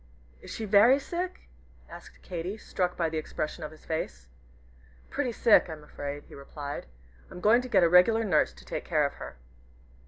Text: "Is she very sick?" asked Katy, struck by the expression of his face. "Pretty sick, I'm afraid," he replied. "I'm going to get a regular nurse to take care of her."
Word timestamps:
"Is 0.41 0.49
she 0.49 0.65
very 0.65 0.97
sick?" 0.97 1.41
asked 1.87 2.23
Katy, 2.23 2.57
struck 2.57 2.97
by 2.97 3.07
the 3.07 3.19
expression 3.19 3.63
of 3.63 3.69
his 3.69 3.85
face. 3.85 4.29
"Pretty 5.11 5.31
sick, 5.31 5.69
I'm 5.69 5.83
afraid," 5.83 6.23
he 6.23 6.33
replied. 6.33 6.87
"I'm 7.29 7.39
going 7.39 7.61
to 7.61 7.69
get 7.69 7.83
a 7.83 7.87
regular 7.87 8.23
nurse 8.23 8.51
to 8.53 8.65
take 8.65 8.83
care 8.83 9.05
of 9.05 9.13
her." 9.21 9.37